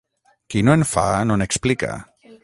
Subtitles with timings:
[0.53, 1.91] Qui no en fa, no n'explica.